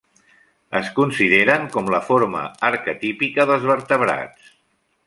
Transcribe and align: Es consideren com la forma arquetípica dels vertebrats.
Es 0.79 0.87
consideren 0.99 1.67
com 1.75 1.93
la 1.97 2.01
forma 2.09 2.43
arquetípica 2.71 3.47
dels 3.53 3.71
vertebrats. 3.75 4.55